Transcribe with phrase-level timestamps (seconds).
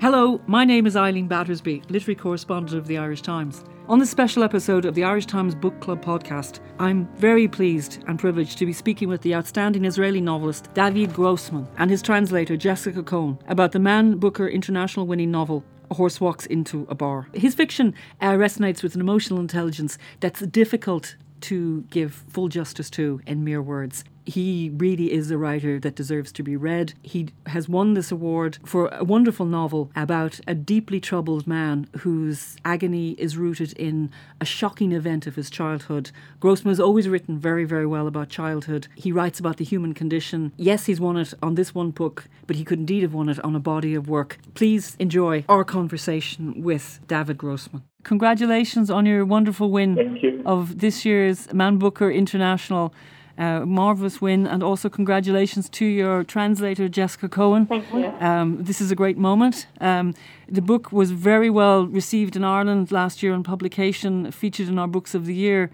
[0.00, 3.62] Hello, my name is Eileen Battersby, literary correspondent of the Irish Times.
[3.86, 8.18] On this special episode of the Irish Times Book Club podcast, I'm very pleased and
[8.18, 13.02] privileged to be speaking with the outstanding Israeli novelist David Grossman and his translator Jessica
[13.02, 17.28] Cohen about the Man Booker International winning novel a horse walks into a bar.
[17.34, 23.20] His fiction uh, resonates with an emotional intelligence that's difficult to give full justice to
[23.26, 26.94] in mere words he really is a writer that deserves to be read.
[27.02, 32.56] He has won this award for a wonderful novel about a deeply troubled man whose
[32.64, 36.12] agony is rooted in a shocking event of his childhood.
[36.38, 38.86] Grossman has always written very, very well about childhood.
[38.94, 40.52] He writes about the human condition.
[40.56, 43.44] Yes, he's won it on this one book, but he could indeed have won it
[43.44, 44.38] on a body of work.
[44.54, 47.82] Please enjoy our conversation with David Grossman.
[48.04, 52.94] Congratulations on your wonderful win of this year's Man Booker International
[53.40, 57.66] uh, marvellous win, and also congratulations to your translator, Jessica Cohen.
[57.66, 58.12] Thank you.
[58.20, 59.66] Um, this is a great moment.
[59.80, 60.14] Um,
[60.46, 64.88] the book was very well received in Ireland last year on publication, featured in our
[64.88, 65.70] Books of the Year,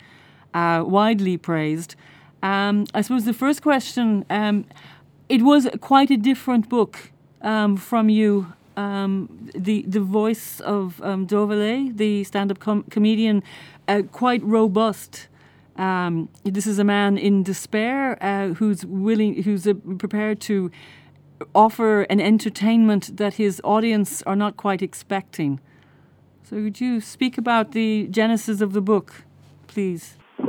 [0.55, 1.97] uh, widely praised.
[2.42, 4.64] Um, I suppose the first question um,
[5.28, 7.11] it was quite a different book
[7.42, 8.53] um, from you.
[8.77, 13.42] Um, the the voice of um, Dovale, the stand-up com- comedian,
[13.89, 15.28] uh, quite robust.
[15.78, 20.70] Um, this is a man in despair uh, who's willing, who's uh, prepared to
[21.55, 25.60] offer an entertainment that his audience are not quite expecting.
[26.44, 29.24] So, would you speak about the genesis of the book,
[29.66, 30.16] please?
[30.38, 30.47] Uh,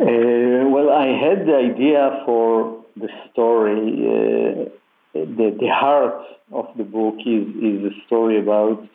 [0.70, 3.80] well, I had the idea for the story.
[4.06, 4.70] Uh,
[5.14, 8.88] the, the heart of the book is, is a story about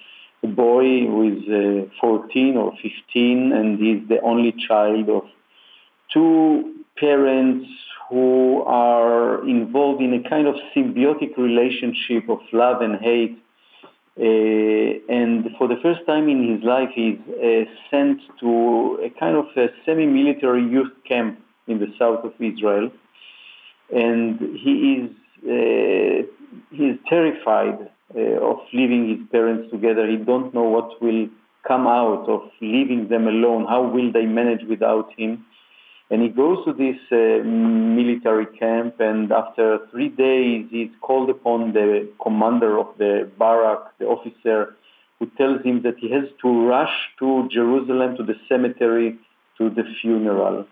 [0.42, 5.22] a boy who is uh, 14 or 15 and he's the only child of
[6.12, 7.68] two parents
[8.08, 13.38] who are involved in a kind of symbiotic relationship of love and hate.
[14.18, 19.36] Uh, and for the first time in his life, he's uh, sent to a kind
[19.36, 22.90] of a semi-military youth camp in the south of Israel,
[23.90, 25.10] and he is
[25.44, 26.22] uh,
[26.72, 27.78] is terrified
[28.14, 30.06] of leaving his parents together.
[30.06, 31.28] He don't know what will
[31.66, 33.64] come out of leaving them alone.
[33.66, 35.46] How will they manage without him?
[36.12, 41.72] And he goes to this uh, military camp, and after three days, he's called upon
[41.72, 44.76] the commander of the barrack, the officer,
[45.18, 49.18] who tells him that he has to rush to Jerusalem, to the cemetery,
[49.56, 50.66] to the funeral.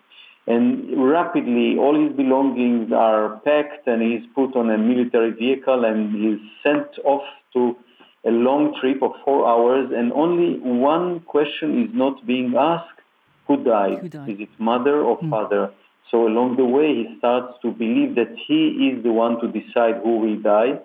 [0.47, 6.15] And rapidly, all his belongings are packed, and he's put on a military vehicle, and
[6.15, 7.25] he's sent off
[7.55, 7.75] to
[8.27, 13.00] a long trip of four hours, and only one question is not being asked
[13.51, 13.99] who died?
[13.99, 14.29] Who died?
[14.31, 15.31] Is it mother or mm.
[15.31, 15.73] father?
[16.11, 19.97] So along the way, he starts to believe that he is the one to decide
[20.03, 20.81] who will die.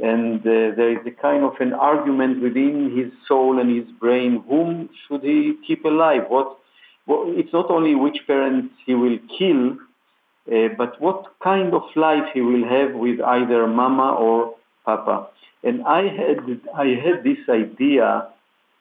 [0.00, 4.42] And uh, there is a kind of an argument within his soul and his brain.
[4.48, 6.22] Whom should he keep alive?
[6.28, 6.58] What?
[7.06, 9.76] Well, it's not only which parents he will kill,
[10.50, 15.28] uh, but what kind of life he will have with either mama or papa.
[15.64, 16.38] And I had
[16.74, 18.28] I had this idea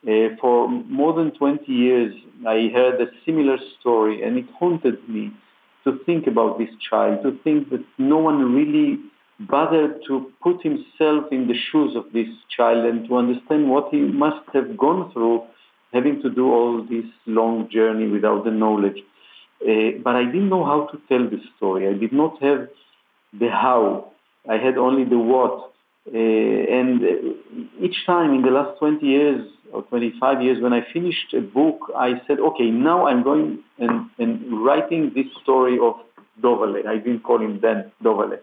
[0.08, 2.14] uh, for more than 20 years,
[2.48, 5.32] I heard a similar story, and it haunted me
[5.84, 9.00] to think about this child, to think that no one really
[9.40, 14.00] bothered to put himself in the shoes of this child and to understand what he
[14.00, 15.44] must have gone through
[15.94, 18.98] having to do all this long journey without the knowledge.
[19.62, 21.88] Uh, but I didn't know how to tell the story.
[21.88, 22.68] I did not have
[23.38, 24.12] the how.
[24.50, 25.72] I had only the what.
[26.08, 27.02] Uh, and
[27.80, 31.92] each time in the last 20 years or 25 years, when I finished a book,
[31.96, 35.96] I said, okay, now I'm going and, and writing this story of
[36.42, 36.86] Dovale.
[36.88, 38.40] I didn't call him then Dovale.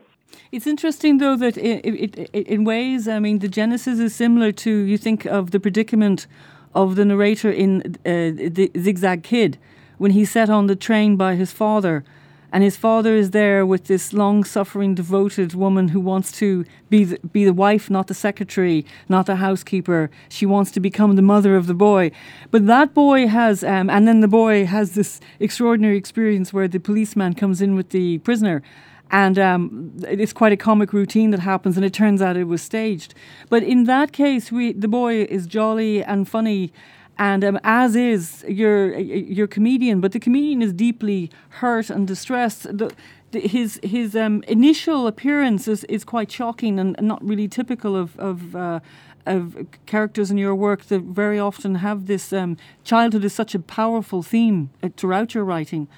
[0.52, 4.52] It's interesting, though, that it, it, it, in ways, I mean, the genesis is similar
[4.52, 6.26] to, you think of the predicament
[6.74, 9.58] of the narrator in uh, the Zigzag Kid
[9.96, 12.04] when he's set on the train by his father
[12.52, 17.18] and his father is there with this long-suffering, devoted woman who wants to be the,
[17.28, 20.10] be the wife, not the secretary, not the housekeeper.
[20.28, 22.10] She wants to become the mother of the boy.
[22.50, 26.80] But that boy has, um, and then the boy has this extraordinary experience where the
[26.80, 28.62] policeman comes in with the prisoner.
[29.10, 32.62] And um, it's quite a comic routine that happens, and it turns out it was
[32.62, 33.14] staged.
[33.48, 36.72] But in that case, we, the boy is jolly and funny,
[37.18, 42.62] and um, as is your your comedian, but the comedian is deeply hurt and distressed.
[42.62, 42.92] The,
[43.32, 48.18] the, his his um, initial appearance is, is quite shocking and, not really typical of
[48.18, 48.80] of, uh,
[49.26, 53.58] of characters in your work that very often have this um, childhood is such a
[53.58, 55.88] powerful theme uh, throughout your writing.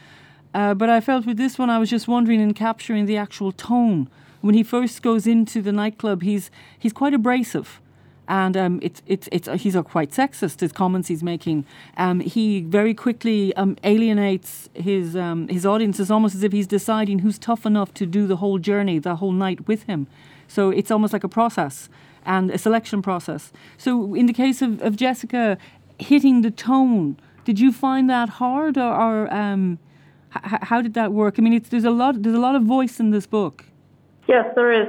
[0.53, 3.53] Uh, but I felt with this one, I was just wondering in capturing the actual
[3.53, 4.09] tone.
[4.41, 7.81] When he first goes into the nightclub, he's he's quite abrasive
[8.31, 10.61] and um, it's it's it's uh, he's a quite sexist.
[10.61, 11.67] His comments he's making.
[11.97, 15.99] Um, he very quickly um, alienates his um, his audience.
[15.99, 19.17] It's almost as if he's deciding who's tough enough to do the whole journey, the
[19.17, 20.07] whole night with him.
[20.47, 21.89] So it's almost like a process
[22.25, 23.53] and a selection process.
[23.77, 25.59] So in the case of, of Jessica,
[25.99, 29.81] hitting the tone, did you find that hard, or, or um,
[30.37, 31.35] h- how did that work?
[31.39, 33.65] I mean, there's a lot there's a lot of voice in this book.
[34.29, 34.89] Yes, there is.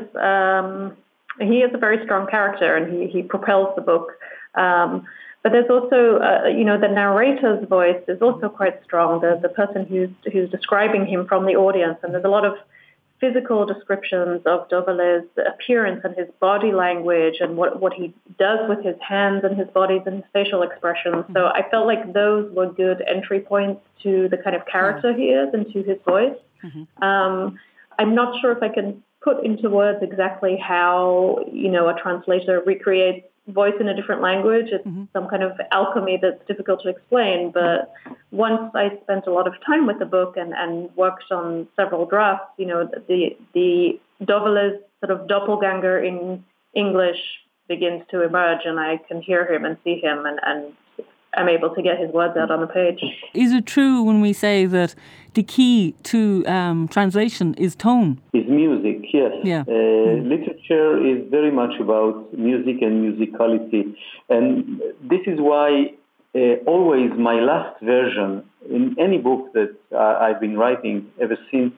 [1.41, 4.13] He is a very strong character and he, he propels the book.
[4.55, 5.05] Um,
[5.43, 9.49] but there's also, uh, you know, the narrator's voice is also quite strong, the, the
[9.49, 11.97] person who's, who's describing him from the audience.
[12.03, 12.53] And there's a lot of
[13.19, 18.83] physical descriptions of Dovalè's appearance and his body language and what, what he does with
[18.83, 21.25] his hands and his bodies and his facial expressions.
[21.33, 25.25] So I felt like those were good entry points to the kind of character he
[25.25, 26.37] is and to his voice.
[26.63, 27.03] Mm-hmm.
[27.03, 27.59] Um,
[27.97, 32.61] I'm not sure if I can put into words exactly how you know a translator
[32.65, 34.67] recreates voice in a different language.
[34.71, 35.05] It's mm-hmm.
[35.13, 37.51] some kind of alchemy that's difficult to explain.
[37.51, 37.91] But
[38.31, 42.05] once I spent a lot of time with the book and, and worked on several
[42.05, 46.43] drafts, you know, the the Dovalè's sort of doppelganger in
[46.73, 47.19] English
[47.67, 50.73] begins to emerge, and I can hear him and see him, and, and
[51.33, 52.99] I'm able to get his words out on the page.
[53.33, 54.95] Is it true when we say that
[55.33, 58.21] the key to um, translation is tone?
[58.33, 59.31] Is music, yes.
[59.43, 59.61] Yeah.
[59.61, 60.29] Uh, mm.
[60.29, 63.95] Literature is very much about music and musicality.
[64.29, 65.93] And this is why
[66.35, 71.73] uh, always my last version in any book that uh, I've been writing ever since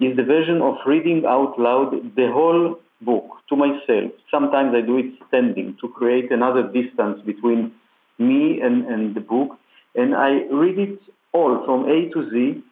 [0.00, 4.12] is the version of reading out loud the whole book to myself.
[4.30, 7.72] Sometimes I do it standing to create another distance between
[8.18, 9.58] me and, and the book,
[9.94, 11.00] and I read it
[11.32, 12.62] all from A to Z.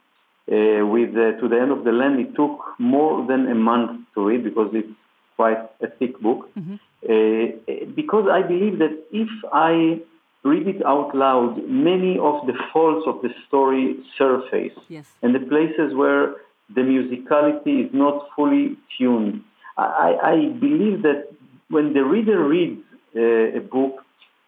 [0.50, 4.00] Uh, with uh, to the end of the land, it took more than a month
[4.14, 4.88] to read because it's
[5.36, 6.50] quite a thick book.
[6.58, 6.74] Mm-hmm.
[7.08, 10.00] Uh, because I believe that if I
[10.44, 15.06] read it out loud, many of the faults of the story surface, yes.
[15.22, 16.34] and the places where
[16.74, 19.42] the musicality is not fully tuned.
[19.76, 21.28] I, I believe that
[21.68, 22.82] when the reader reads
[23.16, 24.04] uh, a book,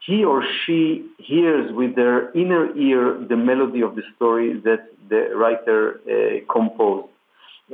[0.07, 5.35] he or she hears with their inner ear the melody of the story that the
[5.35, 7.09] writer uh, composed.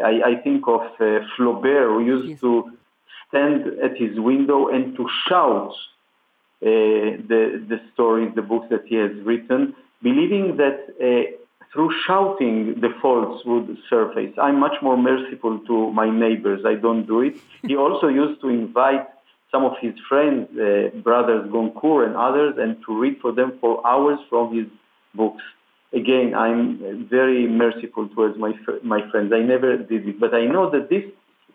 [0.02, 2.40] I, I, think of uh, Flaubert, who used yes.
[2.40, 2.70] to
[3.28, 6.66] stand at his window and to shout uh,
[7.30, 11.36] the, the stories, the books that he has written, believing that uh,
[11.72, 14.32] through shouting the faults would surface.
[14.38, 16.64] I'm much more merciful to my neighbors.
[16.64, 17.36] I don't do it.
[17.66, 19.06] he also used to invite
[19.50, 23.84] some of his friends, uh, brothers Goncourt and others, and to read for them for
[23.86, 24.66] hours from his
[25.14, 25.42] books.
[25.92, 28.52] Again, I'm very merciful towards my
[28.82, 29.32] my friends.
[29.32, 31.04] I never did it, but I know that this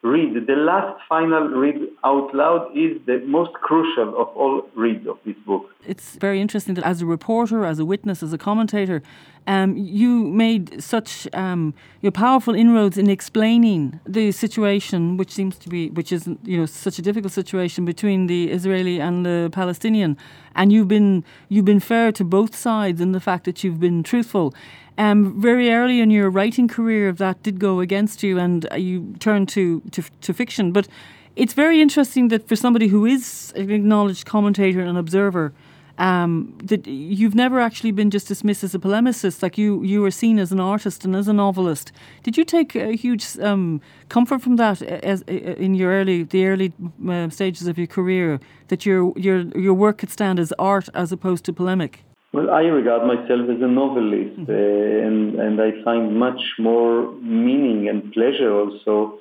[0.05, 5.17] read, the last final read out loud, is the most crucial of all reads of
[5.25, 5.63] this book.
[5.85, 9.01] It's very interesting that as a reporter, as a witness, as a commentator,
[9.47, 15.69] um, you made such um, your powerful inroads in explaining the situation, which seems to
[15.69, 20.17] be, which is you know such a difficult situation between the Israeli and the Palestinian,
[20.55, 24.03] and you've been you've been fair to both sides in the fact that you've been
[24.03, 24.53] truthful.
[24.97, 29.49] Um, very early in your writing career, that did go against you, and you turned
[29.49, 30.71] to, to, to fiction.
[30.71, 30.87] But
[31.35, 35.53] it's very interesting that for somebody who is an acknowledged commentator and observer,
[35.97, 39.41] um, that you've never actually been just dismissed as a polemicist.
[39.41, 41.91] Like you, you were seen as an artist and as a novelist.
[42.23, 46.73] Did you take a huge um, comfort from that as, in your early, the early
[47.07, 48.39] uh, stages of your career?
[48.69, 52.03] That your your your work could stand as art as opposed to polemic.
[52.33, 54.51] Well, I regard myself as a novelist, mm-hmm.
[54.51, 59.19] uh, and, and I find much more meaning and pleasure also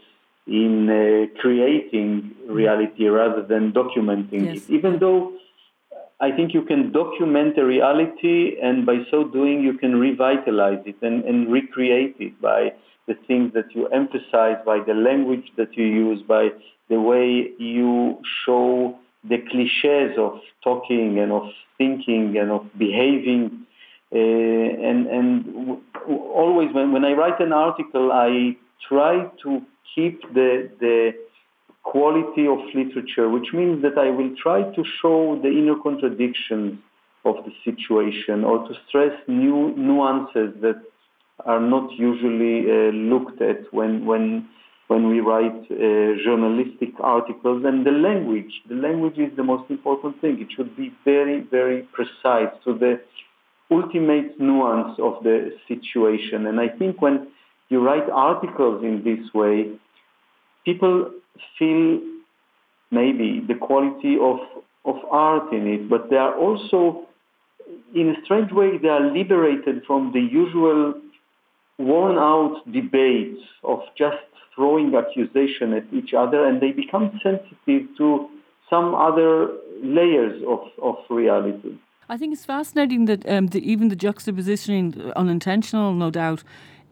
[0.48, 4.68] in uh, creating reality rather than documenting yes.
[4.68, 4.70] it.
[4.70, 5.32] Even though
[6.24, 10.96] I think you can document a reality, and by so doing, you can revitalize it
[11.02, 12.72] and, and recreate it by
[13.06, 16.48] the things that you emphasize, by the language that you use, by
[16.88, 23.66] the way you show the cliches of talking and of thinking and of behaving.
[24.10, 24.18] Uh,
[24.88, 25.80] and and w-
[26.42, 28.56] always when, when I write an article, I
[28.88, 29.50] try to
[29.94, 31.14] keep the the
[31.84, 36.78] quality of literature, which means that I will try to show the inner contradictions
[37.24, 40.82] of the situation or to stress new nuances that
[41.44, 44.48] are not usually uh, looked at when when
[44.88, 45.76] when we write uh,
[46.24, 48.52] journalistic articles and the language.
[48.68, 50.40] The language is the most important thing.
[50.40, 53.00] It should be very, very precise to the
[53.70, 56.46] ultimate nuance of the situation.
[56.46, 57.28] And I think when
[57.70, 59.70] you write articles in this way,
[60.66, 61.10] people
[61.58, 62.00] feel
[62.90, 64.38] maybe the quality of
[64.84, 67.06] of art in it, but they are also,
[67.94, 70.94] in a strange way, they are liberated from the usual
[71.78, 74.18] worn out debates of just
[74.54, 78.28] throwing accusation at each other, and they become sensitive to
[78.68, 79.48] some other
[79.82, 81.76] layers of, of reality.
[82.08, 86.44] I think it's fascinating that um, the, even the juxtapositioning, unintentional, no doubt,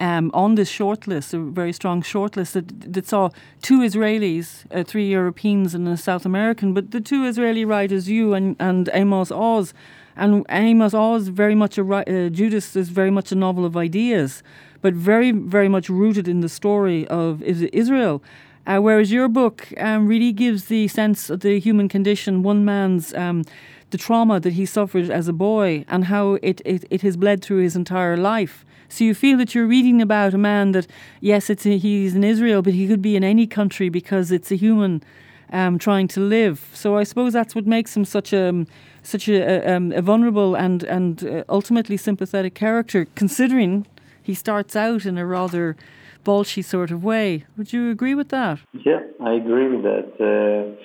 [0.03, 3.31] um, on this shortlist, a very strong shortlist that, that saw
[3.63, 6.75] two Israelis, uh, three Europeans, and a South American.
[6.75, 9.73] But the two Israeli writers, you and, and Amos Oz,
[10.17, 14.43] and Amos Oz, very much a uh, Judas is very much a novel of ideas,
[14.81, 18.23] but very very much rooted in the story of Israel.
[18.67, 23.13] Uh, whereas your book um, really gives the sense of the human condition, one man's
[23.15, 23.45] um,
[23.91, 27.43] the trauma that he suffered as a boy, and how it, it, it has bled
[27.43, 28.65] through his entire life.
[28.89, 30.87] So you feel that you're reading about a man that,
[31.21, 34.53] yes, it's a, he's in Israel, but he could be in any country because it's
[34.53, 35.03] a human
[35.51, 36.69] um, trying to live.
[36.73, 38.67] So I suppose that's what makes him such a
[39.03, 43.87] such a, a, um, a vulnerable and and uh, ultimately sympathetic character, considering
[44.23, 45.77] he starts out in a rather
[46.25, 47.45] bolshy sort of way.
[47.57, 48.59] Would you agree with that?
[48.73, 50.09] Yeah, I agree with that.
[50.21, 50.83] Uh,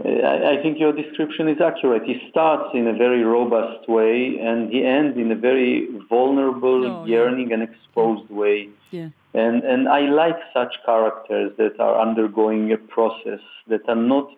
[0.00, 2.04] I, I think your description is accurate.
[2.04, 7.04] He starts in a very robust way and he ends in a very vulnerable, oh,
[7.04, 7.54] yearning, yeah.
[7.54, 8.70] and exposed way.
[8.90, 9.08] Yeah.
[9.34, 14.30] And, and I like such characters that are undergoing a process, that are not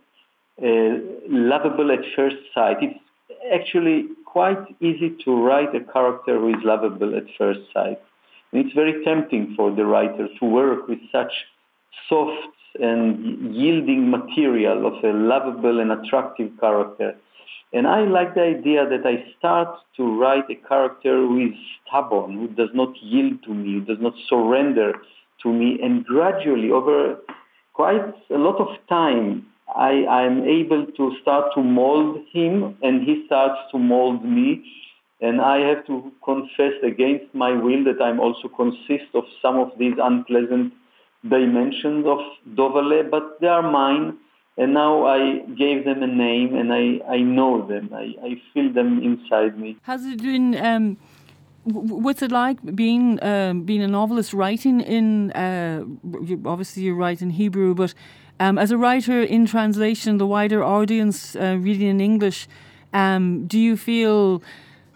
[0.63, 0.99] uh,
[1.29, 2.79] lovable at first sight.
[2.81, 2.99] It's
[3.53, 8.01] actually quite easy to write a character who is lovable at first sight.
[8.55, 11.33] And it's very tempting for the writer to work with such
[12.09, 17.17] soft and yielding material of a lovable and attractive character.
[17.73, 22.35] And I like the idea that I start to write a character who is stubborn,
[22.35, 24.93] who does not yield to me, who does not surrender
[25.43, 27.19] to me, and gradually, over
[27.73, 33.25] quite a lot of time, I, I'm able to start to mold him, and he
[33.27, 34.65] starts to mold me.
[35.25, 39.71] And I have to confess against my will that I'm also consist of some of
[39.79, 40.75] these unpleasant
[41.37, 42.21] dimensions of
[42.59, 44.19] Dovale, but they are mine.
[44.59, 45.21] And now I
[45.63, 46.85] gave them a name and I,
[47.17, 47.85] I know them.
[48.03, 49.79] I, I feel them inside me.
[49.83, 50.99] Has it been, um,
[51.65, 55.85] what's it like being um, being a novelist writing in, uh,
[56.45, 57.95] obviously you write in Hebrew, but
[58.39, 62.47] um, as a writer in translation, the wider audience uh, reading in English,
[62.93, 64.43] um, do you feel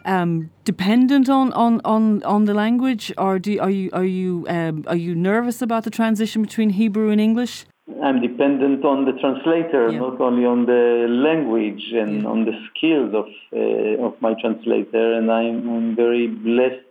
[0.05, 4.85] um, dependent on, on, on, on the language, or do, are you are you um,
[4.87, 7.67] are you nervous about the transition between Hebrew and English?
[8.03, 9.99] I'm dependent on the translator, yeah.
[9.99, 12.29] not only on the language and yeah.
[12.29, 16.85] on the skills of uh, of my translator, and I'm, I'm, very blessed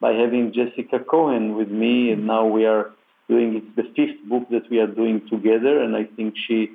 [0.00, 2.90] by having Jessica Cohen with me, and now we are
[3.28, 6.70] doing it's the fifth book that we are doing together, and I think she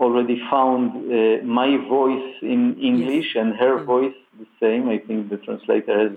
[0.00, 3.40] already found uh, my voice in English yes.
[3.40, 3.84] and her mm.
[3.84, 4.88] voice the same.
[4.88, 6.12] I think the translator has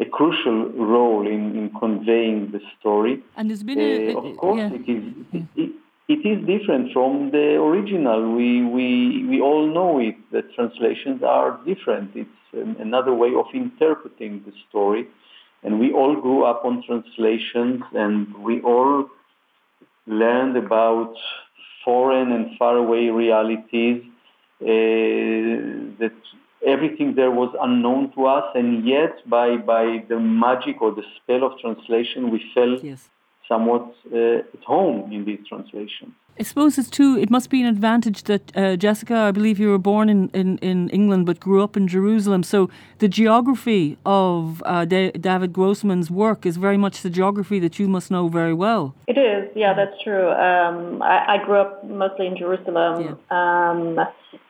[0.00, 3.22] a crucial role in, in conveying the story.
[3.36, 4.78] And there's been a, uh, of course yeah.
[4.78, 5.04] it is
[5.54, 5.70] it,
[6.08, 8.34] it is different from the original.
[8.34, 10.16] We we we all know it.
[10.32, 12.10] that translations are different.
[12.14, 15.06] It's another way of interpreting the story,
[15.62, 19.08] and we all grew up on translations, and we all
[20.06, 21.14] learned about
[21.84, 24.02] foreign and faraway realities
[24.62, 24.66] uh,
[26.00, 26.14] that
[26.66, 31.44] everything there was unknown to us, and yet by by the magic or the spell
[31.44, 33.08] of translation, we felt yes.
[33.52, 36.12] Somewhat uh, at home in these translations.
[36.40, 37.18] I suppose it's too.
[37.18, 39.14] It must be an advantage that uh, Jessica.
[39.14, 42.42] I believe you were born in, in, in England but grew up in Jerusalem.
[42.42, 47.86] So the geography of uh, David Grossman's work is very much the geography that you
[47.86, 48.94] must know very well.
[49.06, 49.50] It is.
[49.54, 50.30] Yeah, that's true.
[50.30, 53.70] Um, I, I, grew up mostly in Jerusalem, yeah.
[53.70, 53.98] um,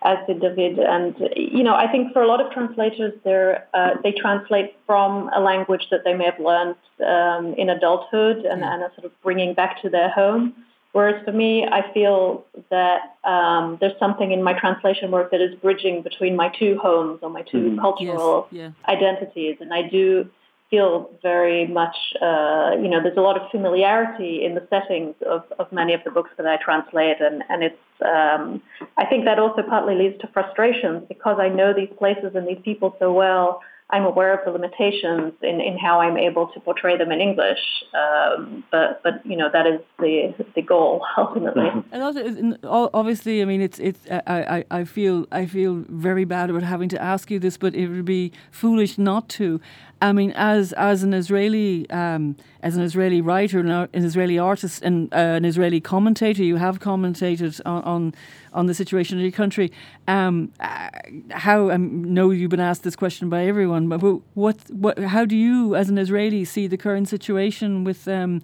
[0.02, 0.78] as did David.
[0.78, 5.30] And you know, I think for a lot of translators, they uh, they translate from
[5.34, 9.22] a language that they may have learned um, in adulthood and, and are sort of
[9.22, 10.54] bringing back to their home.
[10.92, 15.54] Whereas for me, I feel that um, there's something in my translation work that is
[15.56, 18.72] bridging between my two homes or my 2 mm cultural yes.
[18.76, 18.92] yeah.
[18.92, 19.56] identities.
[19.60, 20.28] And I do
[20.72, 25.44] feel very much, uh, you know, there's a lot of familiarity in the settings of,
[25.58, 27.20] of many of the books that I translate.
[27.20, 28.62] And, and it's, um,
[28.96, 32.62] I think that also partly leads to frustrations because I know these places and these
[32.64, 33.60] people so well.
[33.92, 37.58] I'm aware of the limitations in, in how I'm able to portray them in English.
[37.94, 41.68] Um, but but you know that is the the goal ultimately.
[41.92, 46.48] And also, obviously, I mean, it's it's I, I, I feel I feel very bad
[46.48, 49.60] about having to ask you this, but it would be foolish not to.
[50.00, 55.12] I mean, as as an Israeli um, as an Israeli writer, an Israeli artist, and
[55.12, 58.14] uh, an Israeli commentator, you have commentated on on,
[58.52, 59.72] on the situation in your country.
[60.08, 60.90] Um, uh,
[61.30, 64.00] how I know you've been asked this question by everyone, but
[64.34, 68.06] what what how do you, as an Israeli, see the current situation with?
[68.08, 68.42] Um,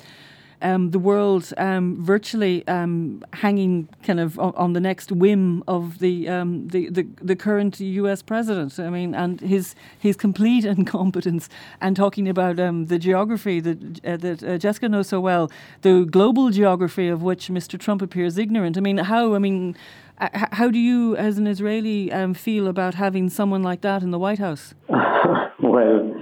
[0.63, 5.99] um, the world um, virtually um, hanging kind of on, on, the next whim of
[5.99, 8.23] the, um, the, the the current U.S.
[8.23, 8.79] president.
[8.79, 11.49] I mean, and his his complete incompetence,
[11.81, 15.51] and talking about um, the geography that uh, that uh, Jessica knows so well,
[15.83, 17.79] the global geography of which Mr.
[17.79, 18.77] Trump appears ignorant.
[18.77, 19.35] I mean, how?
[19.35, 19.77] I mean.
[20.21, 24.11] Uh, how do you, as an Israeli, um, feel about having someone like that in
[24.11, 24.75] the White House?
[24.89, 26.18] well,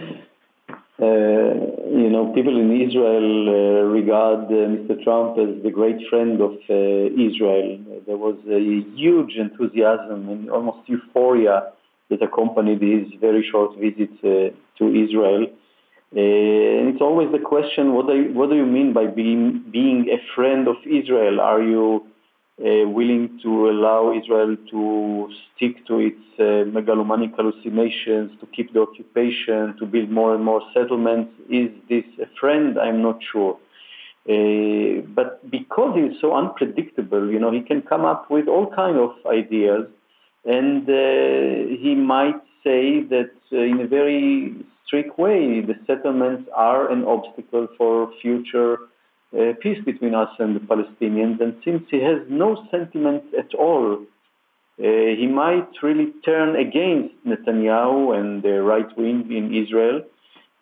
[0.99, 5.03] you know, people in Israel uh, regard uh, Mr.
[5.05, 7.79] Trump as the great friend of uh, Israel.
[8.07, 8.61] There was a
[8.97, 11.73] huge enthusiasm and almost euphoria
[12.09, 15.47] that accompanied his very short visit uh, to Israel.
[16.15, 19.65] Uh, and it's always the question: What do you, what do you mean by being
[19.71, 21.41] being a friend of Israel?
[21.41, 22.07] Are you
[22.59, 28.81] uh, willing to allow Israel to stick to its uh, megalomaniac hallucinations, to keep the
[28.81, 31.33] occupation, to build more and more settlements.
[31.51, 32.79] Is this a friend?
[32.79, 33.59] I'm not sure.
[34.29, 38.97] Uh, but because he's so unpredictable, you know, he can come up with all kind
[38.97, 39.87] of ideas,
[40.45, 46.91] and uh, he might say that uh, in a very strict way, the settlements are
[46.91, 48.79] an obstacle for future
[49.35, 51.41] uh, peace between us and the Palestinians.
[51.41, 53.99] And since he has no sentiment at all,
[54.79, 60.03] uh, he might really turn against Netanyahu and the right wing in Israel.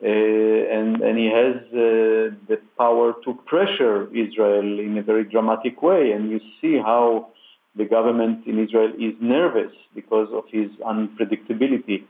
[0.02, 5.82] Uh, and, and he has uh, the power to pressure Israel in a very dramatic
[5.82, 6.12] way.
[6.12, 7.28] And you see how
[7.76, 12.04] the government in Israel is nervous because of his unpredictability.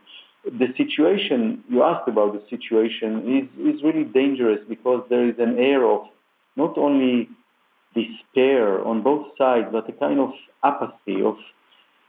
[0.45, 5.59] The situation, you asked about the situation, is, is really dangerous because there is an
[5.59, 6.07] air of
[6.57, 7.29] not only
[7.95, 10.33] despair on both sides, but a kind of
[10.63, 11.37] apathy of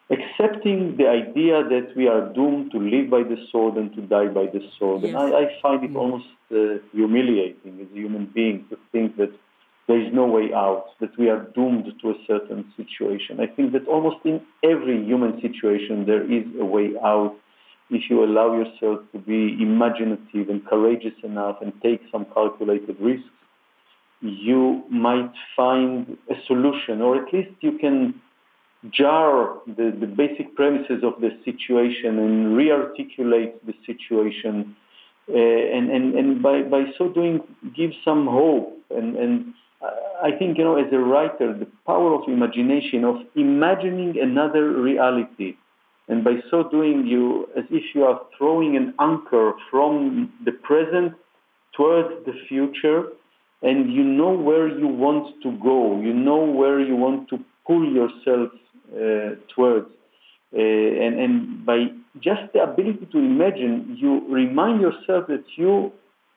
[0.09, 4.27] accepting the idea that we are doomed to live by the sword and to die
[4.27, 5.01] by the sword.
[5.01, 5.15] Yes.
[5.15, 5.97] And I, I, find it mm.
[5.97, 9.31] almost uh, humiliating as a human being to think that
[9.87, 13.39] there is no way out, that we are doomed to a certain situation.
[13.39, 17.35] I think that almost in every human situation there is a way out
[17.91, 23.29] if you allow yourself to be imaginative and courageous enough and take some calculated risks
[24.27, 28.21] you might find a solution, or at least you can
[28.91, 34.75] jar the, the basic premises of the situation and re-articulate the situation
[35.27, 37.41] uh, and, and, and by, by so doing
[37.75, 38.77] give some hope.
[38.91, 39.53] And, and
[40.21, 45.57] I think you know as a writer the power of imagination of imagining another reality
[46.07, 51.13] and by so doing you as if you are throwing an anchor from the present
[51.75, 53.07] towards the future
[53.65, 57.83] and you know where you want to go, you know where you want to pull
[57.99, 58.49] yourself
[58.93, 59.89] uh, towards.
[60.53, 60.59] Uh,
[61.03, 61.87] and, and by
[62.21, 65.91] just the ability to imagine, you remind yourself that you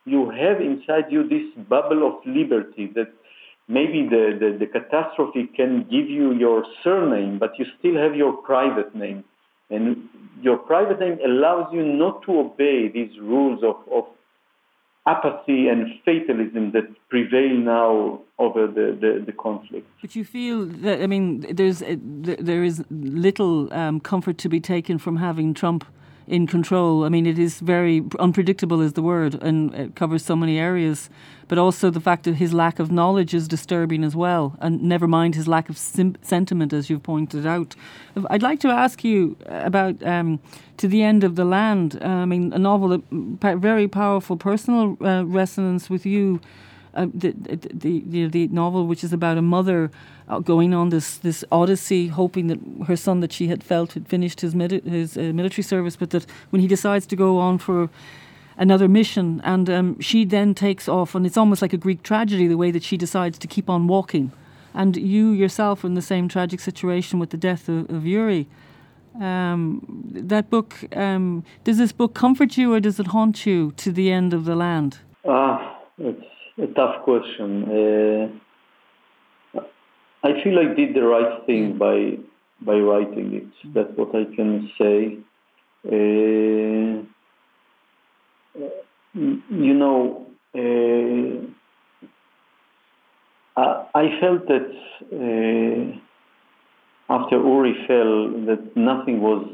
[0.07, 3.13] you have inside you this bubble of liberty that
[3.69, 8.33] maybe the, the, the catastrophe can give you your surname, but you still have your
[8.39, 9.23] private name.
[9.69, 10.09] And
[10.41, 14.05] your private name allows you not to obey these rules of, of
[15.09, 19.87] apathy and fatalism that prevail now over the, the, the, conflict.
[20.03, 21.83] But you feel that, I mean, there's,
[22.49, 25.85] there is little um, comfort to be taken from having Trump
[26.29, 27.05] in control.
[27.05, 31.11] I mean, it is very unpredictable, is the word, and it covers so many areas.
[31.49, 35.07] But also the fact that his lack of knowledge is disturbing as well, and never
[35.07, 37.75] mind his lack of sim- sentiment, as you've pointed out.
[38.29, 40.41] I'd like to ask you about um,
[40.77, 41.99] To the End of the Land.
[42.03, 46.41] Uh, I mean, a novel that very powerful personal uh, resonance with you.
[46.95, 49.91] Uh, the, the, the, the novel, which is about a mother
[50.29, 54.09] uh, going on this this odyssey, hoping that her son that she had felt had
[54.09, 57.89] finished his his uh, military service, but that when he decides to go on for
[58.57, 62.49] another mission, and um, she then takes off, and it's almost like a Greek tragedy
[62.49, 64.33] the way that she decides to keep on walking,
[64.75, 68.49] and you yourself are in the same tragic situation with the death of, of Yuri.
[69.21, 73.93] Um, that book um, does this book comfort you, or does it haunt you to
[73.93, 74.99] the end of the land?
[75.25, 76.25] Ah, it's
[76.63, 78.31] a tough question.
[79.55, 79.61] Uh,
[80.23, 82.19] I feel I did the right thing by
[82.61, 83.73] by writing it.
[83.75, 85.19] That's what I can say.
[85.87, 87.05] Uh,
[89.15, 91.47] you know, uh,
[93.95, 94.71] I felt that
[95.13, 95.99] uh,
[97.15, 99.47] after Uri fell, that nothing was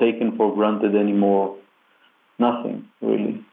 [0.00, 1.56] taken for granted anymore.
[2.38, 3.44] Nothing, really.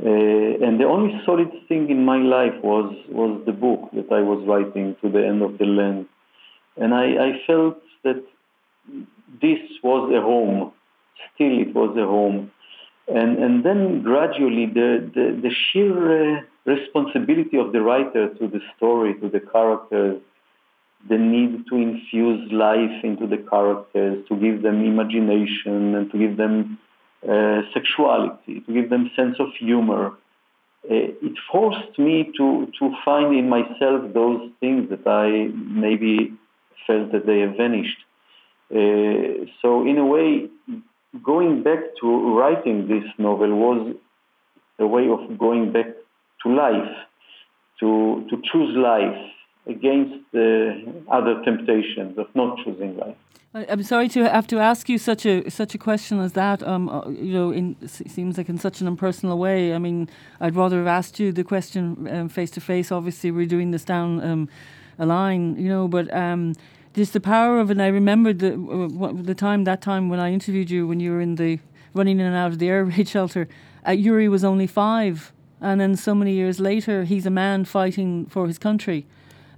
[0.00, 4.20] Uh, and the only solid thing in my life was, was the book that I
[4.20, 6.06] was writing to the end of the land.
[6.76, 8.22] And I, I felt that
[9.42, 10.72] this was a home.
[11.34, 12.52] Still, it was a home.
[13.08, 18.60] And, and then gradually, the, the, the sheer uh, responsibility of the writer to the
[18.76, 20.20] story, to the characters,
[21.08, 26.36] the need to infuse life into the characters, to give them imagination and to give
[26.36, 26.78] them
[27.74, 30.12] sexuality, to give them sense of humor.
[30.84, 36.32] Uh, it forced me to, to find in myself those things that I maybe
[36.86, 37.98] felt that they have vanished.
[38.70, 40.48] Uh, so in a way,
[41.22, 43.94] going back to writing this novel was
[44.78, 45.86] a way of going back
[46.42, 46.96] to life,
[47.80, 49.18] to, to choose life
[49.68, 53.16] against the other temptations of not choosing life.
[53.54, 56.62] I'm sorry to have to ask you such a such a question as that.
[56.62, 59.74] Um, uh, you know, in seems like in such an impersonal way.
[59.74, 62.92] I mean, I'd rather have asked you the question face to face.
[62.92, 64.48] Obviously, we're doing this down um,
[64.98, 66.54] a line, you know, but um,
[66.92, 67.72] just the power of it.
[67.72, 71.12] And I remember the uh, the time that time when I interviewed you when you
[71.12, 71.58] were in the
[71.94, 73.48] running in and out of the air raid shelter.
[73.86, 78.26] Uh, Yuri was only five, and then so many years later, he's a man fighting
[78.26, 79.06] for his country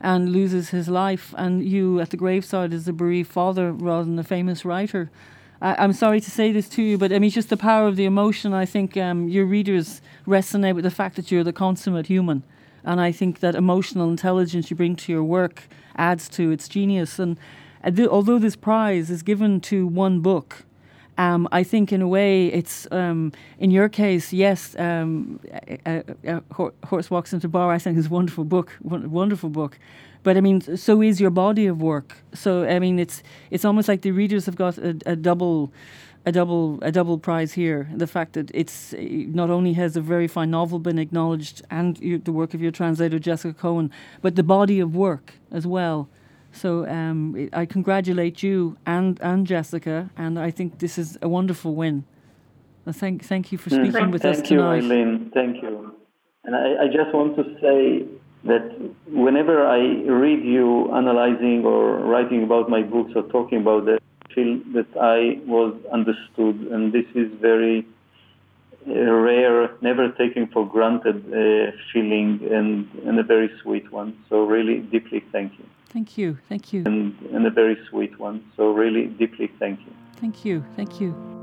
[0.01, 4.19] and loses his life, and you at the graveside as a bereaved father rather than
[4.19, 5.11] a famous writer.
[5.63, 7.97] I, am sorry to say this to you, but I mean, just the power of
[7.97, 8.55] the emotion.
[8.55, 12.43] I think um, your readers resonate with the fact that you're the consummate human.
[12.83, 17.19] And I think that emotional intelligence you bring to your work adds to its genius.
[17.19, 17.39] And
[17.85, 20.65] uh, th- although this prize is given to one book,
[21.21, 24.75] um, I think in a way it's um, in your case, yes.
[24.79, 25.39] Um,
[25.87, 27.71] a, a, a horse walks into bar.
[27.71, 29.79] I think is a wonderful book, wonderful book.
[30.23, 32.17] But I mean, so is your body of work.
[32.33, 35.73] So I mean, it's it's almost like the readers have got a, a double
[36.25, 37.91] a double a double prize here.
[37.95, 42.17] The fact that it's not only has a very fine novel been acknowledged and you,
[42.19, 43.91] the work of your translator Jessica Cohen,
[44.23, 46.09] but the body of work as well
[46.53, 51.75] so um, I congratulate you and, and Jessica, and I think this is a wonderful
[51.75, 52.05] win.
[52.91, 54.81] thank, thank you for speaking thank, with thank us tonight.
[54.81, 55.31] Thank you, Eileen.
[55.33, 55.95] Thank you.
[56.45, 58.07] And I, I just want to say
[58.45, 59.79] that whenever I
[60.11, 64.89] read you analyzing or writing about my books or talking about that, I feel that
[65.01, 67.87] I was understood, and this is very
[68.89, 74.17] uh, rare, never taken for granted uh, feeling, and, and a very sweet one.
[74.31, 75.67] So really, deeply thank you.
[75.93, 76.39] Thank you.
[76.49, 76.85] Thank you.
[76.87, 78.45] And, and a very sweet one.
[78.57, 79.93] So, really, deeply thank you.
[80.17, 80.65] Thank you.
[80.77, 81.40] Thank you.